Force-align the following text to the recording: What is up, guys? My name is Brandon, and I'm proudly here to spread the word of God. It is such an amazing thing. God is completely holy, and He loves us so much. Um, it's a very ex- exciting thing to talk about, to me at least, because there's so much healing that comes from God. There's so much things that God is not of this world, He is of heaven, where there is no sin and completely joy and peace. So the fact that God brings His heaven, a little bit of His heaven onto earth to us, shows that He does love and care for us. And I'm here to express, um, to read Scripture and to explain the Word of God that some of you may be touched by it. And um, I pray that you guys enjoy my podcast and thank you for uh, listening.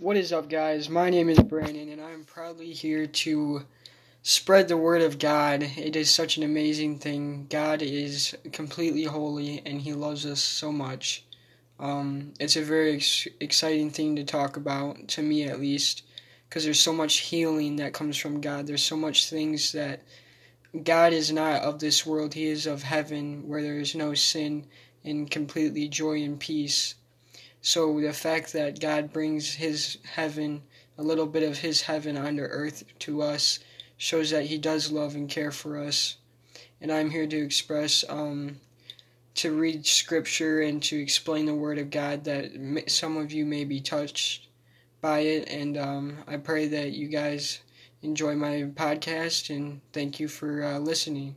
What 0.00 0.16
is 0.16 0.32
up, 0.32 0.48
guys? 0.48 0.88
My 0.88 1.10
name 1.10 1.28
is 1.28 1.40
Brandon, 1.40 1.88
and 1.88 2.00
I'm 2.00 2.22
proudly 2.22 2.72
here 2.72 3.08
to 3.08 3.66
spread 4.22 4.68
the 4.68 4.76
word 4.76 5.02
of 5.02 5.18
God. 5.18 5.64
It 5.76 5.96
is 5.96 6.08
such 6.08 6.36
an 6.36 6.44
amazing 6.44 7.00
thing. 7.00 7.48
God 7.50 7.82
is 7.82 8.36
completely 8.52 9.02
holy, 9.02 9.60
and 9.66 9.80
He 9.80 9.94
loves 9.94 10.24
us 10.24 10.40
so 10.40 10.70
much. 10.70 11.24
Um, 11.80 12.32
it's 12.38 12.54
a 12.54 12.62
very 12.62 12.94
ex- 12.94 13.26
exciting 13.40 13.90
thing 13.90 14.14
to 14.14 14.22
talk 14.22 14.56
about, 14.56 15.08
to 15.08 15.22
me 15.22 15.42
at 15.48 15.58
least, 15.58 16.04
because 16.48 16.62
there's 16.62 16.78
so 16.78 16.92
much 16.92 17.16
healing 17.16 17.74
that 17.76 17.92
comes 17.92 18.16
from 18.16 18.40
God. 18.40 18.68
There's 18.68 18.84
so 18.84 18.96
much 18.96 19.28
things 19.28 19.72
that 19.72 20.04
God 20.84 21.12
is 21.12 21.32
not 21.32 21.62
of 21.62 21.80
this 21.80 22.06
world, 22.06 22.34
He 22.34 22.46
is 22.46 22.68
of 22.68 22.84
heaven, 22.84 23.48
where 23.48 23.62
there 23.62 23.80
is 23.80 23.96
no 23.96 24.14
sin 24.14 24.66
and 25.02 25.28
completely 25.28 25.88
joy 25.88 26.22
and 26.22 26.38
peace. 26.38 26.94
So 27.60 28.00
the 28.00 28.12
fact 28.12 28.52
that 28.52 28.80
God 28.80 29.12
brings 29.12 29.54
His 29.54 29.98
heaven, 30.14 30.62
a 30.96 31.02
little 31.02 31.26
bit 31.26 31.42
of 31.42 31.58
His 31.58 31.82
heaven 31.82 32.16
onto 32.16 32.42
earth 32.42 32.84
to 33.00 33.22
us, 33.22 33.58
shows 33.96 34.30
that 34.30 34.46
He 34.46 34.58
does 34.58 34.92
love 34.92 35.14
and 35.14 35.28
care 35.28 35.50
for 35.50 35.78
us. 35.78 36.16
And 36.80 36.92
I'm 36.92 37.10
here 37.10 37.26
to 37.26 37.44
express, 37.44 38.04
um, 38.08 38.60
to 39.34 39.52
read 39.52 39.86
Scripture 39.86 40.60
and 40.60 40.82
to 40.84 40.96
explain 41.00 41.46
the 41.46 41.54
Word 41.54 41.78
of 41.78 41.90
God 41.90 42.24
that 42.24 42.84
some 42.88 43.16
of 43.16 43.32
you 43.32 43.44
may 43.44 43.64
be 43.64 43.80
touched 43.80 44.46
by 45.00 45.20
it. 45.20 45.48
And 45.48 45.76
um, 45.76 46.18
I 46.26 46.36
pray 46.36 46.68
that 46.68 46.92
you 46.92 47.08
guys 47.08 47.60
enjoy 48.02 48.36
my 48.36 48.70
podcast 48.74 49.54
and 49.54 49.80
thank 49.92 50.20
you 50.20 50.28
for 50.28 50.62
uh, 50.62 50.78
listening. 50.78 51.34